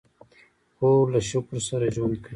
[0.75, 2.29] خور له شکر سره ژوند کوي.